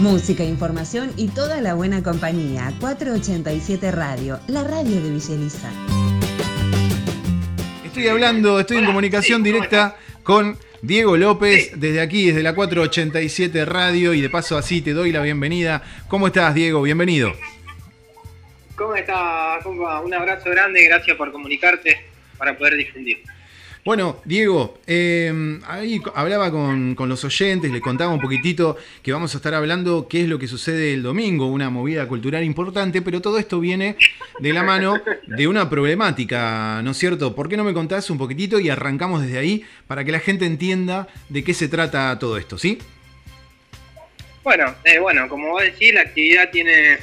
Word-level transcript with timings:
Música, 0.00 0.42
información 0.42 1.12
y 1.18 1.28
toda 1.28 1.60
la 1.60 1.74
buena 1.74 2.02
compañía. 2.02 2.72
487 2.80 3.90
Radio, 3.90 4.40
la 4.46 4.64
radio 4.64 4.98
de 4.98 5.10
Villeliza. 5.10 5.70
Estoy 7.84 8.08
hablando, 8.08 8.58
estoy 8.58 8.78
en 8.78 8.86
comunicación 8.86 9.42
directa 9.42 9.98
con 10.22 10.56
Diego 10.80 11.18
López, 11.18 11.72
desde 11.78 12.00
aquí, 12.00 12.28
desde 12.28 12.42
la 12.42 12.54
487 12.54 13.66
Radio, 13.66 14.14
y 14.14 14.22
de 14.22 14.30
paso 14.30 14.56
así 14.56 14.80
te 14.80 14.94
doy 14.94 15.12
la 15.12 15.20
bienvenida. 15.20 15.82
¿Cómo 16.08 16.28
estás, 16.28 16.54
Diego? 16.54 16.80
Bienvenido. 16.80 17.34
¿Cómo 18.76 18.96
estás, 18.96 19.66
Un 19.66 20.14
abrazo 20.14 20.48
grande, 20.48 20.82
gracias 20.82 21.14
por 21.14 21.30
comunicarte 21.30 22.06
para 22.38 22.56
poder 22.56 22.76
difundir. 22.76 23.22
Bueno, 23.82 24.20
Diego, 24.26 24.78
eh, 24.86 25.58
ahí 25.66 26.02
hablaba 26.14 26.50
con, 26.50 26.94
los 27.08 27.24
oyentes, 27.24 27.72
les 27.72 27.80
contaba 27.80 28.12
un 28.12 28.20
poquitito 28.20 28.76
que 29.02 29.10
vamos 29.10 29.34
a 29.34 29.38
estar 29.38 29.54
hablando 29.54 30.06
qué 30.06 30.22
es 30.22 30.28
lo 30.28 30.38
que 30.38 30.48
sucede 30.48 30.92
el 30.92 31.02
domingo, 31.02 31.46
una 31.46 31.70
movida 31.70 32.06
cultural 32.06 32.44
importante, 32.44 33.00
pero 33.00 33.22
todo 33.22 33.38
esto 33.38 33.58
viene 33.58 33.96
de 34.38 34.52
la 34.52 34.62
mano 34.62 35.00
de 35.26 35.48
una 35.48 35.70
problemática, 35.70 36.82
¿no 36.82 36.90
es 36.90 36.98
cierto? 36.98 37.34
¿Por 37.34 37.48
qué 37.48 37.56
no 37.56 37.64
me 37.64 37.72
contás 37.72 38.10
un 38.10 38.18
poquitito 38.18 38.60
y 38.60 38.68
arrancamos 38.68 39.22
desde 39.22 39.38
ahí 39.38 39.64
para 39.86 40.04
que 40.04 40.12
la 40.12 40.20
gente 40.20 40.44
entienda 40.44 41.08
de 41.30 41.42
qué 41.42 41.54
se 41.54 41.68
trata 41.68 42.18
todo 42.18 42.36
esto, 42.36 42.58
¿sí? 42.58 42.78
Bueno, 44.42 44.74
eh, 44.84 44.98
bueno, 44.98 45.26
como 45.26 45.48
vos 45.48 45.62
decís, 45.62 45.94
la 45.94 46.02
actividad 46.02 46.50
tiene 46.50 46.98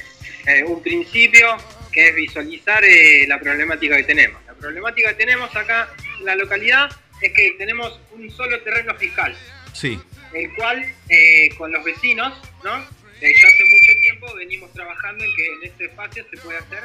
eh, 0.46 0.64
un 0.64 0.80
principio 0.80 1.56
que 1.90 2.10
es 2.10 2.14
visualizar 2.14 2.84
la 3.26 3.40
problemática 3.40 3.96
que 3.96 4.04
tenemos. 4.04 4.40
La 4.46 4.54
problemática 4.54 5.08
que 5.08 5.24
tenemos 5.24 5.54
acá 5.56 5.88
la 6.20 6.34
localidad 6.36 6.90
es 7.20 7.32
que 7.32 7.52
tenemos 7.58 8.00
un 8.12 8.30
solo 8.30 8.60
terreno 8.62 8.94
fiscal. 8.94 9.36
Sí. 9.72 10.00
El 10.32 10.54
cual, 10.54 10.84
eh, 11.08 11.50
con 11.56 11.72
los 11.72 11.84
vecinos, 11.84 12.34
¿no? 12.64 12.78
Eh, 13.20 13.32
ya 13.34 13.48
hace 13.48 13.64
mucho 13.64 14.00
tiempo 14.02 14.34
venimos 14.36 14.72
trabajando 14.72 15.24
en 15.24 15.34
que 15.34 15.46
en 15.46 15.72
ese 15.72 15.84
espacio 15.86 16.24
se 16.30 16.36
puede 16.38 16.58
hacer 16.58 16.84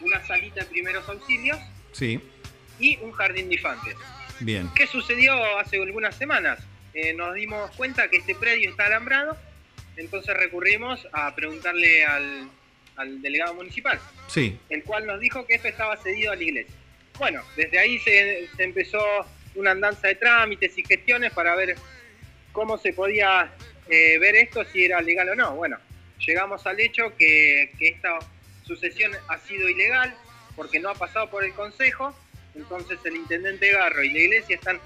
una 0.00 0.24
salita 0.26 0.60
de 0.60 0.66
primeros 0.66 1.08
auxilios. 1.08 1.58
Sí. 1.92 2.20
Y 2.78 2.98
un 2.98 3.12
jardín 3.12 3.48
de 3.48 3.56
infantes. 3.56 3.96
Bien. 4.40 4.70
¿Qué 4.74 4.86
sucedió 4.86 5.58
hace 5.58 5.80
algunas 5.80 6.16
semanas? 6.16 6.58
Eh, 6.94 7.14
nos 7.14 7.34
dimos 7.34 7.70
cuenta 7.72 8.08
que 8.08 8.18
este 8.18 8.34
predio 8.34 8.70
está 8.70 8.86
alambrado, 8.86 9.36
entonces 9.96 10.36
recurrimos 10.36 11.06
a 11.12 11.34
preguntarle 11.34 12.04
al, 12.04 12.48
al 12.96 13.22
delegado 13.22 13.54
municipal. 13.54 13.98
Sí. 14.28 14.58
El 14.68 14.82
cual 14.82 15.06
nos 15.06 15.20
dijo 15.20 15.46
que 15.46 15.54
esto 15.54 15.68
estaba 15.68 15.96
cedido 15.96 16.32
a 16.32 16.36
la 16.36 16.42
iglesia. 16.42 16.74
Bueno, 17.22 17.40
desde 17.54 17.78
ahí 17.78 18.00
se, 18.00 18.48
empezó 18.58 19.00
una 19.54 19.70
andanza 19.70 20.08
de 20.08 20.16
trámites 20.16 20.76
y 20.76 20.84
gestiones 20.84 21.32
para 21.32 21.54
ver 21.54 21.76
cómo 22.50 22.76
se 22.76 22.92
podía 22.92 23.48
eh, 23.88 24.18
ver 24.18 24.34
esto, 24.34 24.64
si 24.64 24.86
era 24.86 25.00
legal 25.00 25.28
o 25.28 25.36
no. 25.36 25.54
Bueno, 25.54 25.78
llegamos 26.18 26.66
al 26.66 26.80
hecho 26.80 27.16
que, 27.16 27.70
esta 27.78 28.18
sucesión 28.64 29.12
ha 29.28 29.38
sido 29.38 29.68
ilegal 29.68 30.12
porque 30.56 30.80
no 30.80 30.88
ha 30.88 30.96
pasado 30.96 31.30
por 31.30 31.44
el 31.44 31.52
Consejo, 31.52 32.12
entonces 32.56 32.98
el 33.04 33.14
Intendente 33.14 33.70
Garro 33.70 34.02
y 34.02 34.10
la 34.10 34.18
Iglesia 34.18 34.56
están, 34.56 34.80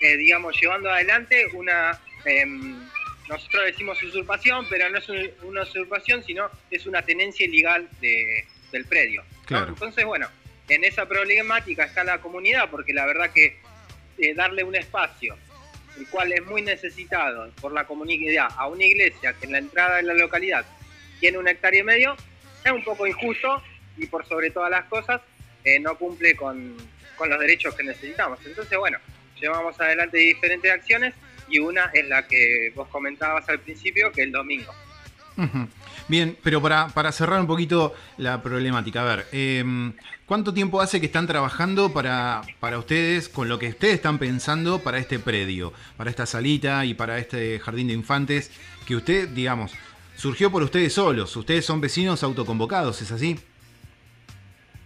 eh, 0.00 0.16
digamos, 0.16 0.60
llevando 0.60 0.90
adelante 0.90 1.46
una, 1.52 1.96
em, 2.24 2.88
nosotros 3.28 3.66
decimos 3.66 4.02
usurpación, 4.02 4.66
pero 4.68 4.90
no 4.90 4.98
es 4.98 5.08
una 5.44 5.62
usurpación, 5.62 6.24
sino 6.24 6.50
es 6.72 6.86
una 6.86 7.02
tenencia 7.02 7.46
ilegal 7.46 7.88
del 8.00 8.84
predio. 8.86 9.22
Entonces, 9.48 10.04
bueno, 10.04 10.28
en 10.68 10.84
esa 10.84 11.06
problemática 11.06 11.84
está 11.84 12.04
la 12.04 12.18
comunidad, 12.18 12.70
porque 12.70 12.92
la 12.92 13.06
verdad 13.06 13.30
que 13.30 13.58
eh, 14.18 14.34
darle 14.34 14.64
un 14.64 14.76
espacio, 14.76 15.36
el 15.96 16.06
cual 16.08 16.32
es 16.32 16.44
muy 16.44 16.62
necesitado 16.62 17.50
por 17.60 17.72
la 17.72 17.86
comunidad, 17.86 18.48
a 18.56 18.68
una 18.68 18.84
iglesia 18.84 19.32
que 19.32 19.46
en 19.46 19.52
la 19.52 19.58
entrada 19.58 19.96
de 19.96 20.02
la 20.02 20.14
localidad 20.14 20.64
tiene 21.20 21.38
un 21.38 21.48
hectárea 21.48 21.80
y 21.80 21.84
medio, 21.84 22.16
es 22.64 22.72
un 22.72 22.84
poco 22.84 23.06
injusto 23.06 23.62
y 23.96 24.06
por 24.06 24.26
sobre 24.26 24.50
todas 24.50 24.70
las 24.70 24.84
cosas 24.84 25.20
eh, 25.64 25.80
no 25.80 25.96
cumple 25.96 26.36
con, 26.36 26.76
los 27.18 27.40
derechos 27.40 27.74
que 27.74 27.82
necesitamos. 27.82 28.38
Entonces, 28.46 28.78
bueno, 28.78 28.98
llevamos 29.40 29.80
adelante 29.80 30.18
diferentes 30.18 30.70
acciones 30.70 31.14
y 31.48 31.58
una 31.58 31.90
es 31.92 32.06
la 32.06 32.26
que 32.28 32.72
vos 32.74 32.88
comentabas 32.88 33.48
al 33.48 33.58
principio, 33.58 34.12
que 34.12 34.22
el 34.22 34.32
domingo. 34.32 34.72
Bien, 36.08 36.38
pero 36.42 36.62
para, 36.62 36.88
para, 36.88 37.12
cerrar 37.12 37.38
un 37.38 37.46
poquito 37.46 37.94
la 38.16 38.42
problemática, 38.42 39.02
a 39.02 39.16
ver, 39.16 39.26
em, 39.30 39.92
¿cuánto 40.24 40.54
tiempo 40.54 40.80
hace 40.80 41.00
que 41.00 41.06
están 41.06 41.26
trabajando 41.26 41.92
para, 41.92 42.40
para 42.60 42.78
ustedes, 42.78 43.28
con 43.28 43.50
lo 43.50 43.58
que 43.58 43.68
ustedes 43.68 43.96
están 43.96 44.18
pensando 44.18 44.78
para 44.78 44.98
este 44.98 45.18
predio, 45.18 45.74
para 45.98 46.08
esta 46.08 46.24
salita 46.24 46.86
y 46.86 46.94
para 46.94 47.18
este 47.18 47.58
jardín 47.60 47.88
de 47.88 47.92
infantes, 47.92 48.50
que 48.86 48.96
usted, 48.96 49.28
digamos, 49.28 49.74
surgió 50.16 50.50
por 50.50 50.62
ustedes 50.62 50.94
solos? 50.94 51.36
Ustedes 51.36 51.66
son 51.66 51.82
vecinos 51.82 52.22
autoconvocados, 52.22 53.02
¿es 53.02 53.12
así? 53.12 53.38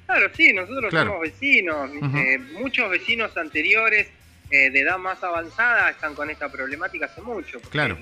Claro, 0.07 0.29
sí, 0.35 0.53
nosotros 0.53 0.93
somos 0.93 1.21
vecinos. 1.21 1.89
Eh, 2.17 2.39
muchos 2.61 2.91
vecinos 2.91 3.35
anteriores 3.37 4.09
eh, 4.51 4.71
de 4.71 4.81
edad 4.81 4.99
más 4.99 5.23
avanzada 5.23 5.91
están 5.91 6.17
con 6.17 6.29
esta 6.31 6.51
problemática 6.51 7.07
hace 7.07 7.23
mucho. 7.23 7.61
Claro 7.71 7.97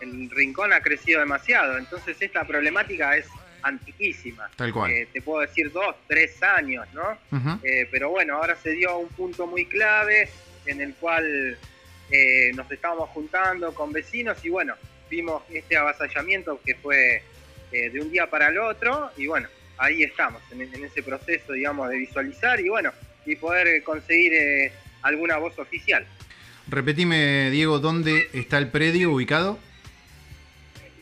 el 0.00 0.30
rincón 0.30 0.72
ha 0.72 0.80
crecido 0.80 1.20
demasiado, 1.20 1.78
entonces 1.78 2.16
esta 2.20 2.44
problemática 2.44 3.16
es 3.16 3.26
antiquísima. 3.64 4.50
Tal 4.56 4.72
cual. 4.72 4.90
Eh, 4.90 5.08
te 5.12 5.22
puedo 5.22 5.40
decir 5.40 5.72
dos, 5.72 5.96
tres 6.06 6.40
años, 6.42 6.86
¿no? 6.92 7.18
Eh, 7.62 7.88
pero 7.90 8.10
bueno, 8.10 8.36
ahora 8.36 8.56
se 8.56 8.70
dio 8.72 8.98
un 8.98 9.08
punto 9.08 9.46
muy 9.46 9.66
clave 9.66 10.28
en 10.66 10.80
el 10.80 10.94
cual 10.94 11.58
eh, 12.10 12.52
nos 12.54 12.70
estábamos 12.70 13.08
juntando 13.10 13.74
con 13.74 13.92
vecinos 13.92 14.42
y 14.44 14.50
bueno, 14.50 14.74
vimos 15.10 15.42
este 15.50 15.76
avasallamiento 15.76 16.60
que 16.64 16.74
fue 16.76 17.22
de 17.70 18.00
un 18.00 18.08
día 18.08 18.30
para 18.30 18.50
el 18.50 18.58
otro 18.58 19.10
y 19.16 19.26
bueno, 19.26 19.48
ahí 19.78 20.04
estamos, 20.04 20.40
en, 20.52 20.60
en, 20.60 20.84
ese 20.84 21.02
proceso, 21.02 21.54
digamos, 21.54 21.88
de 21.90 21.96
visualizar 21.96 22.60
y 22.60 22.68
bueno, 22.68 22.92
y 23.26 23.34
poder 23.34 23.82
conseguir 23.82 24.70
alguna 25.02 25.38
voz 25.38 25.58
oficial. 25.58 26.06
Repetime, 26.68 27.50
Diego, 27.50 27.80
¿dónde 27.80 28.28
está 28.32 28.58
el 28.58 28.68
predio 28.68 29.10
ubicado? 29.10 29.58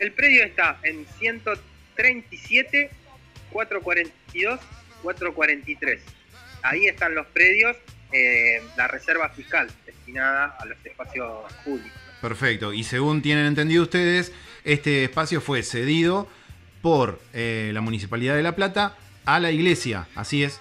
El 0.02 0.10
predio 0.10 0.42
está 0.42 0.80
en 0.82 1.06
137, 1.20 2.90
442, 3.52 4.58
443. 5.00 6.02
Ahí 6.62 6.86
están 6.86 7.14
los 7.14 7.24
predios, 7.28 7.76
eh, 8.10 8.60
la 8.76 8.88
reserva 8.88 9.28
fiscal 9.28 9.70
destinada 9.86 10.56
a 10.58 10.64
los 10.64 10.76
espacios 10.84 11.52
públicos. 11.64 11.92
Perfecto. 12.20 12.72
Y 12.72 12.82
según 12.82 13.22
tienen 13.22 13.46
entendido 13.46 13.84
ustedes, 13.84 14.32
este 14.64 15.04
espacio 15.04 15.40
fue 15.40 15.62
cedido 15.62 16.28
por 16.80 17.20
eh, 17.32 17.70
la 17.72 17.80
Municipalidad 17.80 18.34
de 18.34 18.42
La 18.42 18.56
Plata 18.56 18.96
a 19.24 19.38
la 19.38 19.52
iglesia. 19.52 20.08
Así 20.16 20.42
es. 20.42 20.58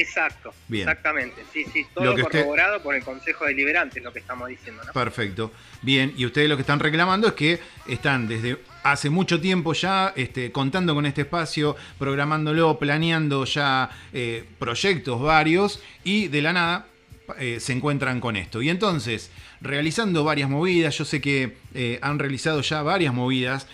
Exacto, 0.00 0.54
exactamente. 0.70 1.42
Sí, 1.52 1.64
sí, 1.72 1.86
todo 1.94 2.16
corroborado 2.18 2.82
por 2.82 2.94
el 2.94 3.04
Consejo 3.04 3.44
Deliberante, 3.44 4.00
lo 4.00 4.12
que 4.12 4.20
estamos 4.20 4.48
diciendo. 4.48 4.82
¿no? 4.86 4.92
Perfecto. 4.94 5.52
Bien, 5.82 6.14
y 6.16 6.24
ustedes 6.24 6.48
lo 6.48 6.56
que 6.56 6.62
están 6.62 6.80
reclamando 6.80 7.28
es 7.28 7.34
que 7.34 7.60
están 7.86 8.26
desde 8.26 8.58
hace 8.82 9.10
mucho 9.10 9.42
tiempo 9.42 9.74
ya 9.74 10.14
este, 10.16 10.52
contando 10.52 10.94
con 10.94 11.04
este 11.04 11.22
espacio, 11.22 11.76
programándolo, 11.98 12.78
planeando 12.78 13.44
ya 13.44 13.90
eh, 14.14 14.46
proyectos 14.58 15.20
varios 15.20 15.82
y 16.02 16.28
de 16.28 16.40
la 16.40 16.54
nada 16.54 16.86
eh, 17.38 17.60
se 17.60 17.74
encuentran 17.74 18.20
con 18.20 18.36
esto. 18.36 18.62
Y 18.62 18.70
entonces, 18.70 19.30
realizando 19.60 20.24
varias 20.24 20.48
movidas, 20.48 20.96
yo 20.96 21.04
sé 21.04 21.20
que 21.20 21.58
eh, 21.74 21.98
han 22.00 22.18
realizado 22.18 22.62
ya 22.62 22.82
varias 22.82 23.12
movidas 23.12 23.66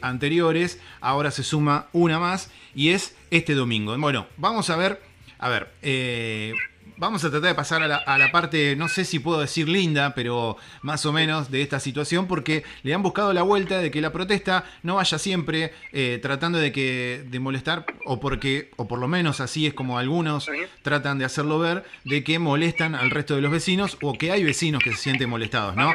anteriores, 0.00 0.80
ahora 1.02 1.30
se 1.30 1.42
suma 1.42 1.88
una 1.92 2.18
más 2.18 2.50
y 2.74 2.88
es 2.88 3.14
este 3.30 3.52
domingo. 3.52 3.96
Bueno, 3.98 4.26
vamos 4.38 4.70
a 4.70 4.76
ver 4.76 5.13
a 5.44 5.48
ver, 5.50 5.68
eh, 5.82 6.54
vamos 6.96 7.22
a 7.22 7.30
tratar 7.30 7.50
de 7.50 7.54
pasar 7.54 7.82
a 7.82 8.18
la, 8.18 8.32
parte, 8.32 8.76
no 8.76 8.88
sé 8.88 9.04
si 9.04 9.18
puedo 9.18 9.40
decir 9.40 9.68
linda, 9.68 10.14
pero 10.14 10.56
más 10.80 11.04
o 11.04 11.12
menos 11.12 11.50
de 11.50 11.60
esta 11.60 11.80
situación, 11.80 12.26
porque 12.26 12.64
le 12.82 12.94
han 12.94 13.02
buscado 13.02 13.34
la 13.34 13.42
vuelta 13.42 13.76
de 13.76 13.90
que 13.90 14.00
la 14.00 14.10
protesta 14.10 14.64
no 14.82 14.94
vaya 14.94 15.18
siempre 15.18 15.74
eh, 15.92 16.18
tratando 16.22 16.56
de 16.56 16.72
que 16.72 17.24
de 17.26 17.40
molestar, 17.40 17.84
o 18.06 18.20
porque, 18.20 18.70
o 18.76 18.88
por 18.88 18.98
lo 18.98 19.06
menos 19.06 19.42
así 19.42 19.66
es 19.66 19.74
como 19.74 19.98
algunos 19.98 20.48
tratan 20.80 21.18
de 21.18 21.26
hacerlo 21.26 21.58
ver, 21.58 21.84
de 22.04 22.24
que 22.24 22.38
molestan 22.38 22.94
al 22.94 23.10
resto 23.10 23.34
de 23.34 23.42
los 23.42 23.52
vecinos, 23.52 23.98
o 24.00 24.14
que 24.14 24.30
hay 24.30 24.44
vecinos 24.44 24.82
que 24.82 24.92
se 24.92 24.96
sienten 24.96 25.28
molestados, 25.28 25.76
¿no? 25.76 25.92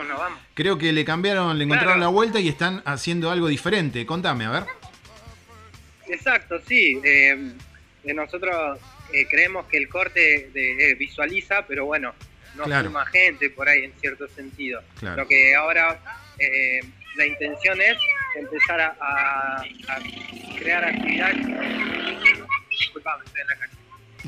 Creo 0.53 0.77
que 0.77 0.93
le 0.93 1.05
cambiaron, 1.05 1.57
le 1.57 1.63
encontraron 1.63 1.99
la 1.99 2.09
vuelta 2.09 2.39
y 2.39 2.49
están 2.49 2.83
haciendo 2.85 3.31
algo 3.31 3.47
diferente. 3.47 4.05
Contame, 4.05 4.45
a 4.45 4.51
ver. 4.51 4.63
Exacto, 6.07 6.61
sí. 6.67 7.01
Eh, 7.03 7.51
nosotros 8.13 8.79
eh, 9.13 9.27
creemos 9.29 9.65
que 9.67 9.77
el 9.77 9.89
corte 9.89 10.49
de, 10.53 10.95
visualiza, 10.97 11.65
pero 11.67 11.85
bueno, 11.85 12.13
no 12.55 12.63
claro. 12.63 12.89
más 12.89 13.07
gente 13.09 13.49
por 13.49 13.67
ahí 13.69 13.85
en 13.85 13.93
cierto 13.99 14.27
sentido. 14.27 14.81
Lo 15.01 15.27
que 15.27 15.55
ahora 15.55 15.99
eh, 16.37 16.81
la 17.15 17.25
intención 17.25 17.79
es 17.81 17.97
empezar 18.35 18.81
a, 18.81 19.63
crear 20.57 20.85
actividades. 20.85 21.37
Disculpame, 22.69 23.25
estoy 23.25 23.41
en 23.41 23.47
la 23.47 23.55
calle. 23.55 23.73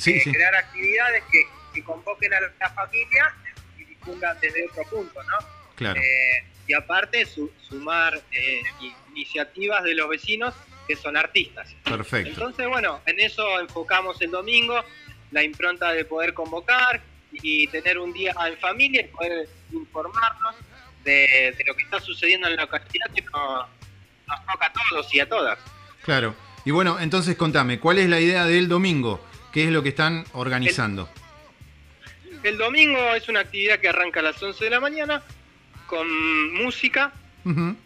Eh, 0.06 0.32
crear 0.32 0.56
actividades 0.56 1.24
que, 1.32 1.84
convoquen 1.84 2.34
a 2.34 2.40
la 2.42 2.70
familia 2.72 3.34
y 3.78 3.86
difundan 3.86 4.38
desde 4.42 4.66
otro 4.66 4.84
punto, 4.90 5.24
¿no? 5.24 5.38
Claro. 5.76 6.00
y 6.00 6.52
y 6.72 6.74
aparte 6.74 7.26
sumar 7.26 8.22
eh, 8.32 8.62
iniciativas 9.10 9.84
de 9.84 9.94
los 9.94 10.08
vecinos 10.08 10.54
que 10.88 10.96
son 10.96 11.18
artistas. 11.18 11.76
Perfecto. 11.84 12.30
Entonces, 12.30 12.68
bueno, 12.68 13.02
en 13.06 13.20
eso 13.20 13.60
enfocamos 13.60 14.22
el 14.22 14.32
domingo, 14.32 14.84
la 15.32 15.44
impronta 15.44 15.92
de 15.92 16.06
poder 16.06 16.34
convocar 16.34 17.02
y 17.32 17.68
tener 17.68 17.98
un 17.98 18.12
día 18.14 18.36
en 18.46 18.58
familia 18.58 19.02
y 19.02 19.08
poder 19.08 19.48
informarnos 19.72 20.56
de, 21.04 21.56
lo 21.66 21.76
que 21.76 21.84
está 21.84 22.00
sucediendo 22.00 22.48
en 22.48 22.56
la 22.56 22.64
localidad 22.64 23.10
que 23.14 23.22
nos, 23.22 23.68
toca 24.28 24.66
a 24.66 24.74
todos 24.74 25.14
y 25.14 25.20
a 25.20 25.30
todas. 25.30 25.60
Claro. 26.04 26.36
Y 26.66 26.72
bueno, 26.72 27.00
entonces 27.00 27.36
contame, 27.36 27.80
¿cuál 27.80 27.98
es 27.98 28.10
la 28.10 28.20
idea 28.20 28.46
del 28.46 28.68
domingo? 28.68 29.26
¿Qué 29.52 29.66
es 29.66 29.72
lo 29.72 29.82
que 29.82 29.90
están 29.90 30.26
organizando? 30.34 31.10
El, 32.44 32.58
domingo 32.58 33.00
es 33.16 33.28
una 33.30 33.42
actividad 33.42 33.80
que 33.80 33.90
arranca 33.90 34.20
a 34.20 34.24
las 34.24 34.42
11 34.42 34.64
de 34.64 34.70
la 34.70 34.80
mañana 34.80 35.24
con 35.88 36.54
música 36.54 37.12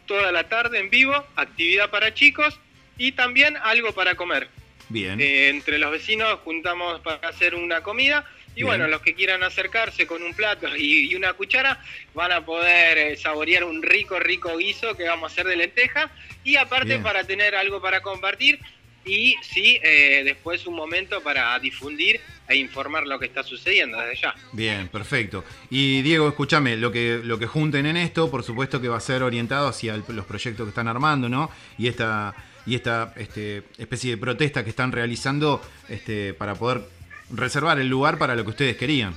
toda 0.06 0.32
la 0.34 0.50
tarde 0.50 0.80
en 0.80 0.90
vivo, 0.90 1.14
actividad 1.36 1.90
para 1.90 2.14
chicos 2.14 2.60
y 2.98 3.12
también 3.14 3.58
algo 3.58 3.94
para 3.94 4.16
comer. 4.16 4.50
Bien. 4.90 5.20
Eh, 5.20 5.50
entre 5.50 5.80
los 5.80 5.92
vecinos 5.92 6.40
juntamos 6.44 7.00
para 7.02 7.28
hacer 7.28 7.56
una 7.56 7.82
comida 7.82 8.26
y 8.56 8.64
bueno, 8.64 8.88
los 8.88 9.02
que 9.02 9.14
quieran 9.14 9.44
acercarse 9.44 10.08
con 10.08 10.24
un 10.24 10.34
plato 10.34 10.68
y, 10.78 11.14
una 11.16 11.34
cuchara 11.34 11.84
van 12.14 12.32
a 12.32 12.46
poder 12.46 12.98
eh, 12.98 13.18
saborear 13.18 13.66
un 13.66 13.84
rico, 13.84 14.20
rico 14.20 14.56
guiso 14.58 14.96
que 14.96 15.04
vamos 15.08 15.30
a 15.30 15.34
hacer 15.34 15.48
de 15.48 15.58
lenteja 15.58 16.10
y 16.44 16.56
aparte 16.56 17.00
para 17.00 17.26
tener 17.26 17.56
algo 17.56 17.82
para 17.82 18.02
compartir 18.02 18.60
y 19.06 19.36
sí, 19.42 19.80
eh, 19.84 20.24
después 20.24 20.66
un 20.66 20.76
momento 20.76 21.22
para 21.22 21.58
difundir 21.60 22.20
e 22.48 22.56
informar 22.56 23.06
lo 23.06 23.20
que 23.20 23.28
está 23.28 23.44
sucediendo 23.44 24.00
desde 24.00 24.22
ya. 24.22 24.36
Bien, 24.52 24.88
perfecto. 24.88 25.44
Y 25.70 26.02
Diego, 26.02 26.28
escúchame, 26.28 26.76
lo 26.76 26.92
que, 26.92 27.22
lo 27.24 27.38
que 27.38 27.46
junten 27.46 27.86
en 27.86 27.98
esto, 27.98 28.32
por 28.32 28.44
supuesto 28.44 28.82
que 28.82 28.88
va 28.88 28.98
a 28.98 29.02
ser 29.02 29.22
orientado 29.22 29.68
hacia 29.68 29.98
los 29.98 30.26
proyectos 30.26 30.66
que 30.66 30.70
están 30.70 30.88
armando, 30.88 31.30
¿no? 31.30 31.52
Y 31.78 31.88
esta, 31.88 32.34
y 32.66 32.76
esta 32.76 33.14
este, 33.16 33.64
especie 33.78 34.12
de 34.12 34.18
protesta 34.18 34.64
que 34.64 34.70
están 34.70 34.92
realizando 34.92 35.62
este, 35.90 36.34
para 36.34 36.56
poder 36.56 36.82
reservar 37.30 37.80
el 37.80 37.88
lugar 37.88 38.18
para 38.18 38.36
lo 38.36 38.44
que 38.44 38.50
ustedes 38.52 38.78
querían. 38.78 39.16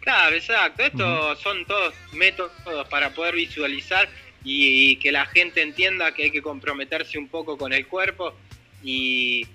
Claro, 0.00 0.36
exacto. 0.36 0.82
Estos 0.82 1.40
son 1.40 1.64
todos 1.64 1.94
métodos 2.12 2.52
para 2.88 3.10
poder 3.10 3.34
visualizar 3.34 4.08
y, 4.44 4.96
que 4.96 5.10
la 5.10 5.24
gente 5.24 5.62
entienda 5.62 6.12
que 6.12 6.24
hay 6.24 6.30
que 6.30 6.42
comprometerse 6.42 7.18
un 7.18 7.28
poco 7.28 7.56
con 7.56 7.72
el 7.72 7.86
cuerpo 7.86 8.34
y, 8.82 9.46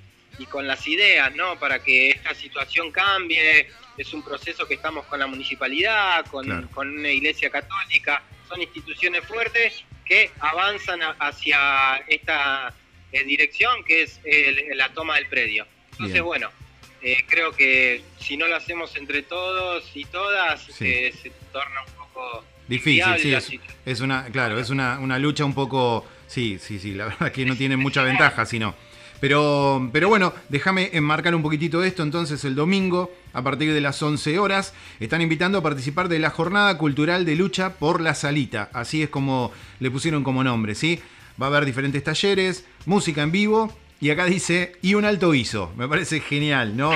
con 0.49 0.65
las 0.65 0.87
ideas, 0.87 1.35
¿no? 1.35 1.59
Para 1.59 1.83
que 1.83 2.11
esta 2.11 2.33
situación 2.33 2.91
cambie. 2.91 3.67
Es 3.97 4.13
un 4.13 4.23
proceso 4.23 4.65
que 4.65 4.75
estamos 4.75 5.05
con 5.05 5.19
la 5.19 5.27
municipalidad, 5.27 6.25
con, 6.27 6.67
con 6.69 6.97
una 6.97 7.11
iglesia 7.11 7.49
católica. 7.49 8.23
Son 8.47 8.59
instituciones 8.61 9.23
fuertes 9.25 9.83
que 10.09 10.31
avanzan 10.39 11.00
hacia 11.19 11.97
esta 12.07 12.73
eh, 13.11 13.23
dirección 13.23 13.83
que 13.85 14.01
es 14.01 14.19
la 14.75 14.89
toma 14.89 15.15
del 15.15 15.27
predio. 15.27 15.65
Entonces, 15.91 16.21
bueno, 16.21 16.50
eh, 17.01 17.23
creo 17.27 17.51
que 17.51 18.01
si 18.19 18.35
no 18.35 18.47
lo 18.47 18.56
hacemos 18.56 18.95
entre 18.97 19.21
todos 19.21 19.89
y 19.94 20.06
todas, 20.06 20.67
eh, 20.81 21.13
se 21.21 21.31
torna 21.51 21.81
un 21.88 21.94
poco 21.94 22.44
difícil. 22.67 23.41
Sí, 23.41 23.59
es, 23.85 24.01
una, 24.01 24.25
claro, 24.25 24.59
es 24.59 24.69
una, 24.69 25.00
una, 25.00 25.19
lucha 25.19 25.45
un 25.45 25.53
poco, 25.53 26.06
sí, 26.27 26.57
sí, 26.59 26.79
sí, 26.79 26.94
la 26.94 27.06
verdad 27.09 27.31
que 27.31 27.45
no 27.45 27.56
tiene 27.56 27.77
mucha 27.77 28.03
ventaja, 28.03 28.45
sino. 28.45 28.75
Pero, 29.19 29.89
pero 29.92 30.07
bueno, 30.10 30.33
déjame 30.50 30.89
enmarcar 30.94 31.36
un 31.36 31.42
poquitito 31.42 31.83
esto. 31.83 32.04
Entonces, 32.04 32.44
el 32.45 32.56
domingo, 32.56 33.12
a 33.33 33.44
partir 33.44 33.74
de 33.74 33.81
las 33.81 34.01
11 34.01 34.39
horas, 34.39 34.74
están 35.00 35.21
invitando 35.21 35.57
a 35.57 35.63
participar 35.63 36.10
de 36.10 36.19
la 36.19 36.30
Jornada 36.30 36.77
Cultural 36.77 37.25
de 37.25 37.36
Lucha 37.36 37.74
por 37.74 38.01
la 38.01 38.16
Salita. 38.16 38.69
Así 38.74 39.04
es 39.04 39.10
como 39.10 39.51
le 39.80 39.92
pusieron 39.92 40.24
como 40.24 40.44
nombre, 40.44 40.75
¿sí? 40.75 41.00
Va 41.42 41.48
a 41.48 41.50
haber 41.50 41.66
diferentes 41.66 42.04
talleres, 42.04 42.66
música 42.86 43.21
en 43.21 43.31
vivo 43.31 43.74
y 44.01 44.10
acá 44.12 44.25
dice, 44.25 44.74
y 44.81 44.94
un 44.94 45.06
alto 45.06 45.31
guiso. 45.31 45.74
Me 45.75 45.88
parece 45.88 46.21
genial, 46.21 46.77
¿no? 46.77 46.92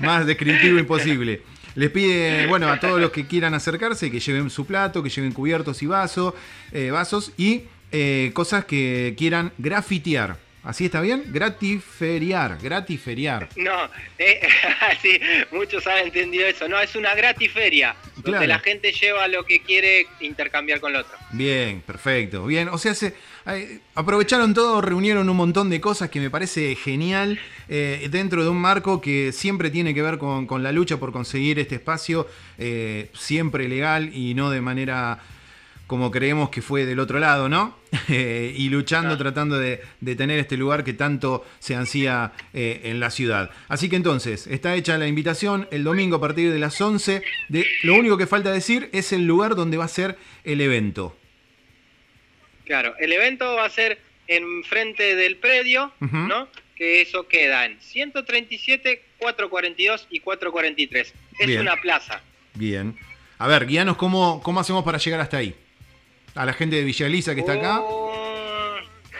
Más 0.00 0.26
descriptivo 0.26 0.78
imposible. 0.78 1.42
Les 1.74 1.90
pide, 1.90 2.46
bueno, 2.46 2.68
a 2.70 2.80
todos 2.80 2.98
los 2.98 3.10
que 3.10 3.26
quieran 3.26 3.52
acercarse 3.52 4.10
que 4.10 4.20
lleven 4.20 4.48
su 4.48 4.64
plato, 4.64 5.02
que 5.02 5.10
lleven 5.10 5.32
cubiertos 5.32 5.82
y 5.82 5.86
vasos, 5.86 6.32
eh, 6.72 6.90
vasos 6.90 7.32
y 7.36 7.64
eh, 7.92 8.30
cosas 8.32 8.64
que 8.64 9.14
quieran 9.18 9.52
grafitear. 9.58 10.38
¿Así 10.66 10.86
está 10.86 11.00
bien? 11.00 11.22
Gratiferiar, 11.28 12.58
gratiferiar. 12.60 13.48
No, 13.54 13.88
eh, 14.18 14.40
sí, 15.00 15.20
muchos 15.52 15.86
han 15.86 15.98
entendido 15.98 16.44
eso. 16.44 16.66
No, 16.66 16.80
es 16.80 16.96
una 16.96 17.14
gratiferia, 17.14 17.94
donde 18.16 18.48
la 18.48 18.58
gente 18.58 18.90
lleva 18.90 19.28
lo 19.28 19.44
que 19.44 19.60
quiere 19.60 20.08
intercambiar 20.18 20.80
con 20.80 20.90
el 20.90 21.02
otro. 21.02 21.16
Bien, 21.30 21.82
perfecto. 21.82 22.46
Bien, 22.46 22.68
o 22.68 22.78
sea, 22.78 22.94
se, 22.94 23.14
aprovecharon 23.94 24.54
todo, 24.54 24.80
reunieron 24.80 25.28
un 25.28 25.36
montón 25.36 25.70
de 25.70 25.80
cosas 25.80 26.10
que 26.10 26.18
me 26.18 26.30
parece 26.30 26.74
genial 26.74 27.38
eh, 27.68 28.08
dentro 28.10 28.42
de 28.42 28.50
un 28.50 28.58
marco 28.58 29.00
que 29.00 29.30
siempre 29.30 29.70
tiene 29.70 29.94
que 29.94 30.02
ver 30.02 30.18
con, 30.18 30.62
la 30.64 30.72
lucha 30.72 30.96
por 30.96 31.12
conseguir 31.12 31.60
este 31.60 31.76
espacio, 31.76 32.26
eh, 32.58 33.10
siempre 33.14 33.68
legal 33.68 34.10
y 34.12 34.34
no 34.34 34.50
de 34.50 34.60
manera 34.60 35.20
como 35.86 36.10
creemos 36.10 36.50
que 36.50 36.62
fue 36.62 36.84
del 36.84 36.98
otro 36.98 37.18
lado, 37.18 37.48
¿no? 37.48 37.76
y 38.08 38.68
luchando, 38.68 39.16
tratando 39.16 39.58
de, 39.58 39.80
tener 40.16 40.38
este 40.38 40.56
lugar 40.56 40.84
que 40.84 40.92
tanto 40.92 41.46
se 41.58 41.74
ansía 41.74 42.32
eh, 42.52 42.80
en 42.84 43.00
la 43.00 43.10
ciudad. 43.10 43.50
Así 43.68 43.88
que 43.88 43.96
entonces, 43.96 44.46
está 44.46 44.74
hecha 44.74 44.98
la 44.98 45.06
invitación 45.06 45.68
el 45.70 45.84
domingo 45.84 46.16
a 46.16 46.20
partir 46.20 46.52
de 46.52 46.58
las 46.58 46.80
11. 46.80 47.22
De, 47.48 47.66
lo 47.82 47.94
único 47.94 48.18
que 48.18 48.26
falta 48.26 48.50
decir 48.50 48.90
es 48.92 49.12
el 49.12 49.26
lugar 49.26 49.54
donde 49.54 49.76
va 49.76 49.84
a 49.84 49.88
ser 49.88 50.16
el 50.44 50.60
evento. 50.60 51.16
Claro, 52.64 52.94
el 52.98 53.12
evento 53.12 53.54
va 53.54 53.66
a 53.66 53.70
ser 53.70 54.00
enfrente 54.26 55.14
del 55.14 55.36
predio, 55.36 55.92
¿no? 56.00 56.48
Que 56.74 57.00
eso 57.00 57.28
queda 57.28 57.64
en 57.64 57.80
137, 57.80 59.02
442 59.18 60.08
y 60.10 60.18
443. 60.18 61.14
Es 61.38 61.60
una 61.60 61.76
plaza. 61.76 62.20
Bien. 62.54 62.98
A 63.38 63.46
ver, 63.46 63.66
guíanos 63.66 63.96
cómo, 63.96 64.42
cómo 64.42 64.58
hacemos 64.58 64.82
para 64.82 64.98
llegar 64.98 65.20
hasta 65.20 65.36
ahí 65.36 65.54
a 66.36 66.44
la 66.44 66.52
gente 66.52 66.76
de 66.76 66.84
Villa 66.84 67.06
Elisa 67.06 67.34
que 67.34 67.40
está 67.40 67.54
acá. 67.54 67.82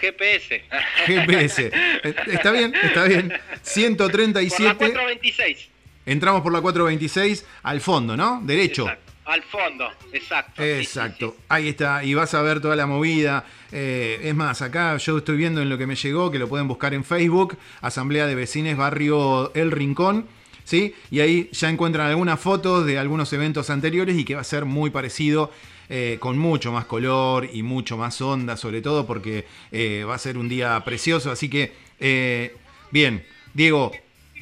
GPS. 0.00 0.62
GPS. 1.06 1.70
Eh, 1.72 2.14
está 2.26 2.52
bien, 2.52 2.74
está 2.82 3.04
bien. 3.04 3.32
137. 3.62 4.74
Por 4.74 4.88
la 4.88 4.94
426. 4.94 5.68
Entramos 6.04 6.42
por 6.42 6.52
la 6.52 6.60
426 6.60 7.44
al 7.62 7.80
fondo, 7.80 8.16
¿no? 8.16 8.40
Derecho. 8.44 8.86
Al 9.24 9.42
fondo, 9.42 9.90
exacto. 10.12 10.62
Exacto. 10.62 11.36
Ahí 11.48 11.68
está. 11.68 12.04
Y 12.04 12.14
vas 12.14 12.32
a 12.34 12.42
ver 12.42 12.60
toda 12.60 12.76
la 12.76 12.86
movida. 12.86 13.44
Eh, 13.72 14.20
es 14.22 14.34
más, 14.36 14.62
acá 14.62 14.96
yo 14.98 15.18
estoy 15.18 15.36
viendo 15.36 15.60
en 15.60 15.68
lo 15.68 15.76
que 15.76 15.86
me 15.86 15.96
llegó, 15.96 16.30
que 16.30 16.38
lo 16.38 16.48
pueden 16.48 16.68
buscar 16.68 16.94
en 16.94 17.02
Facebook, 17.02 17.58
Asamblea 17.80 18.28
de 18.28 18.36
Vecines 18.36 18.76
Barrio 18.76 19.52
El 19.54 19.72
Rincón. 19.72 20.28
¿Sí? 20.62 20.94
Y 21.12 21.20
ahí 21.20 21.48
ya 21.52 21.68
encuentran 21.68 22.08
algunas 22.08 22.40
fotos 22.40 22.86
de 22.86 22.98
algunos 22.98 23.32
eventos 23.32 23.70
anteriores 23.70 24.16
y 24.16 24.24
que 24.24 24.34
va 24.34 24.40
a 24.40 24.44
ser 24.44 24.64
muy 24.64 24.90
parecido 24.90 25.52
eh, 25.88 26.16
con 26.20 26.38
mucho 26.38 26.72
más 26.72 26.84
color 26.86 27.48
y 27.52 27.62
mucho 27.62 27.96
más 27.96 28.20
onda, 28.20 28.56
sobre 28.56 28.82
todo 28.82 29.06
porque 29.06 29.46
eh, 29.72 30.04
va 30.04 30.14
a 30.14 30.18
ser 30.18 30.38
un 30.38 30.48
día 30.48 30.82
precioso. 30.84 31.30
Así 31.30 31.48
que, 31.48 31.72
eh, 32.00 32.54
bien, 32.90 33.24
Diego, 33.54 33.92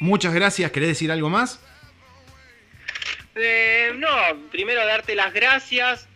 muchas 0.00 0.34
gracias. 0.34 0.70
¿Querés 0.72 0.90
decir 0.90 1.12
algo 1.12 1.28
más? 1.28 1.60
no, 3.96 4.08
primero 4.52 4.86
darte 4.86 5.16
las 5.16 5.32
gracias 5.32 6.08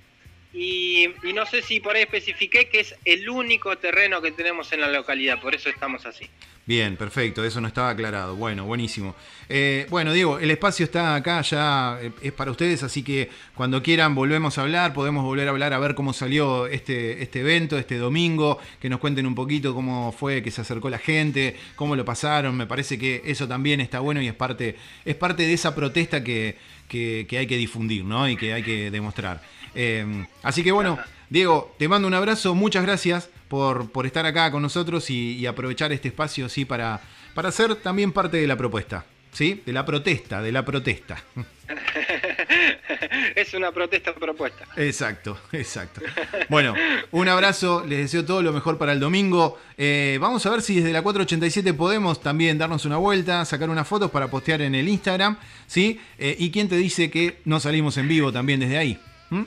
y, 0.53 1.09
no 1.35 1.45
sé 1.45 1.61
si 1.63 1.81
por 1.81 1.95
ahí 1.95 2.03
especifiqué 2.03 2.69
que 2.69 2.81
es 2.81 2.95
el 3.05 3.29
único 3.29 3.77
terreno 3.77 4.23
que 4.23 4.33
tenemos 4.33 4.73
en 4.73 4.81
la 4.81 4.89
localidad, 4.89 5.41
por 5.41 5.55
eso 5.55 5.69
estamos 5.69 6.07
así. 6.07 6.29
Bien, 6.65 6.97
perfecto, 6.97 7.45
eso 7.45 7.63
no 7.63 7.69
estaba 7.69 7.91
aclarado. 7.91 8.37
Bueno, 8.37 8.67
buenísimo. 8.67 9.15
Eh, 9.49 9.87
bueno, 9.89 10.13
Diego, 10.13 10.39
el 10.39 10.51
espacio 10.51 10.85
está 10.85 11.15
acá, 11.15 11.41
ya 11.41 11.99
eh, 12.01 12.13
es 12.21 12.33
para 12.33 12.51
ustedes, 12.51 12.83
así 12.83 13.03
que 13.03 13.31
cuando 13.55 13.83
quieran 13.83 14.15
volvemos 14.15 14.59
a 14.59 14.63
hablar, 14.63 14.93
podemos 14.93 15.25
volver 15.25 15.49
a 15.49 15.51
hablar 15.51 15.73
a 15.73 15.79
ver 15.79 15.95
cómo 15.95 16.13
salió 16.13 16.67
este, 16.67 17.23
este 17.23 17.41
evento, 17.41 17.79
este 17.79 17.97
domingo, 17.97 18.59
que 18.81 18.91
nos 18.91 19.01
cuenten 19.01 19.27
un 19.27 19.35
poquito 19.35 19.75
cómo 19.75 20.13
fue 20.13 20.43
que 20.43 20.51
se 20.51 20.61
acercó 20.61 20.91
la 20.91 20.99
gente, 20.99 21.57
cómo 21.75 21.97
lo 21.97 22.05
pasaron. 22.05 22.55
Me 22.55 22.67
parece 22.67 22.99
que 22.99 23.23
eso 23.25 23.49
también 23.49 23.81
está 23.81 24.01
bueno 24.01 24.21
y 24.21 24.29
es 24.29 24.35
parte, 24.35 24.77
es 25.07 25.15
parte 25.15 25.45
de 25.45 25.55
esa 25.55 25.75
protesta 25.75 26.23
que, 26.23 26.57
que 26.87 27.27
hay 27.31 27.47
que 27.47 27.57
difundir, 27.57 28.05
¿no? 28.05 28.29
Y 28.29 28.37
que 28.37 28.53
hay 28.53 28.63
que 28.63 28.91
demostrar. 28.91 29.41
Em, 29.75 30.27
así 30.49 30.63
que 30.63 30.73
bueno, 30.73 30.99
Diego, 31.29 31.75
te 31.79 31.89
mando 31.89 32.09
un 32.09 32.15
abrazo, 32.15 32.55
muchas 32.55 32.83
gracias 32.83 33.29
por, 33.49 33.91
por 33.91 34.07
estar 34.07 34.25
acá 34.25 34.51
con 34.51 34.63
nosotros 34.63 35.11
y, 35.11 35.47
aprovechar 35.47 35.93
este 35.93 36.09
espacio 36.09 36.49
¿sí? 36.49 36.65
para, 36.65 37.03
para 37.35 37.53
ser 37.53 37.75
también 37.77 38.13
parte 38.13 38.39
de 38.39 38.47
la 38.47 38.57
propuesta. 38.57 39.05
¿Sí? 39.31 39.63
De 39.67 39.75
la 39.75 39.85
protesta, 39.85 40.41
de 40.41 40.51
la 40.51 40.65
protesta. 40.65 41.23
es 43.37 43.53
una 43.53 43.71
protesta 43.73 44.15
propuesta. 44.15 44.65
Exacto, 44.75 45.39
exacto. 45.53 46.01
Bueno, 46.49 46.75
un 47.11 47.29
abrazo, 47.29 47.85
les 47.87 47.99
deseo 47.99 48.25
todo 48.25 48.43
lo 48.43 48.55
mejor 48.55 48.79
para 48.79 48.93
el 48.93 49.01
domingo. 49.01 49.59
Eh, 49.77 50.17
vamos 50.19 50.47
a 50.47 50.51
ver 50.51 50.63
si 50.63 50.77
desde 50.77 50.95
la 50.95 51.03
487 51.03 51.75
podemos 51.75 52.23
también 52.23 52.57
darnos 52.57 52.87
una 52.87 52.97
vuelta, 52.97 53.45
sacar 53.45 53.69
unas 53.69 53.87
fotos 53.87 54.11
para 54.11 54.29
postear 54.29 54.63
en 54.63 54.75
el 54.75 54.89
Instagram, 54.89 55.37
¿sí? 55.67 56.01
Eh, 56.19 56.35
¿Y 56.39 56.51
quién 56.51 56.71
te 56.71 56.77
dice 56.77 57.11
que 57.11 57.37
no 57.45 57.61
salimos 57.61 57.99
en 57.99 58.09
vivo 58.09 58.33
también 58.33 58.61
desde 58.61 58.79
ahí? 58.79 58.99
¿Mm? 59.29 59.43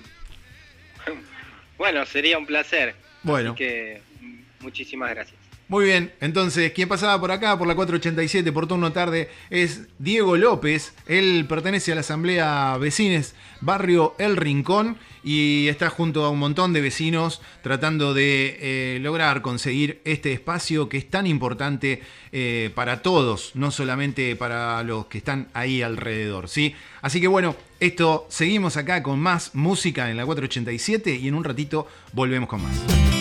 Bueno, 1.81 2.05
sería 2.05 2.37
un 2.37 2.45
placer. 2.45 2.93
Bueno. 3.23 3.53
Así 3.53 3.57
que 3.57 4.03
mm, 4.21 4.63
muchísimas 4.63 5.09
gracias. 5.09 5.40
Muy 5.71 5.85
bien, 5.85 6.11
entonces, 6.19 6.73
quien 6.73 6.89
pasaba 6.89 7.17
por 7.21 7.31
acá, 7.31 7.57
por 7.57 7.65
la 7.65 7.75
487, 7.75 8.51
por 8.51 8.67
turno 8.67 8.91
tarde, 8.91 9.29
es 9.49 9.83
Diego 9.99 10.35
López. 10.35 10.93
Él 11.07 11.45
pertenece 11.47 11.93
a 11.93 11.95
la 11.95 12.01
Asamblea 12.01 12.75
Vecines 12.77 13.35
Barrio 13.61 14.13
El 14.17 14.35
Rincón 14.35 14.97
y 15.23 15.69
está 15.69 15.89
junto 15.89 16.25
a 16.25 16.29
un 16.29 16.39
montón 16.39 16.73
de 16.73 16.81
vecinos 16.81 17.41
tratando 17.61 18.13
de 18.13 18.57
eh, 18.59 18.99
lograr 18.99 19.41
conseguir 19.41 20.01
este 20.03 20.33
espacio 20.33 20.89
que 20.89 20.97
es 20.97 21.09
tan 21.09 21.25
importante 21.25 22.01
eh, 22.33 22.69
para 22.75 23.01
todos, 23.01 23.51
no 23.53 23.71
solamente 23.71 24.35
para 24.35 24.83
los 24.83 25.05
que 25.05 25.19
están 25.19 25.47
ahí 25.53 25.81
alrededor, 25.81 26.49
¿sí? 26.49 26.75
Así 27.01 27.21
que 27.21 27.27
bueno, 27.27 27.55
esto 27.79 28.25
seguimos 28.27 28.75
acá 28.75 29.01
con 29.01 29.21
más 29.21 29.55
música 29.55 30.11
en 30.11 30.17
la 30.17 30.25
487 30.25 31.15
y 31.15 31.29
en 31.29 31.33
un 31.33 31.45
ratito 31.45 31.87
volvemos 32.11 32.49
con 32.49 32.61
más. 32.61 33.20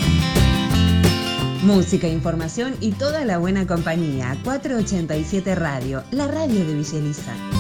Música, 1.71 2.09
información 2.09 2.75
y 2.81 2.91
toda 2.91 3.25
la 3.25 3.39
buena 3.39 3.65
compañía. 3.65 4.37
487 4.43 5.55
Radio, 5.55 6.03
la 6.11 6.27
radio 6.27 6.67
de 6.67 6.75
Villa 6.75 7.60